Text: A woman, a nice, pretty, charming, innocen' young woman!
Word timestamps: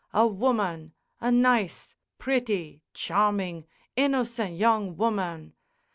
A 0.15 0.25
woman, 0.25 0.93
a 1.19 1.31
nice, 1.31 1.95
pretty, 2.17 2.81
charming, 2.91 3.65
innocen' 3.95 4.57
young 4.57 4.97
woman! 4.97 5.53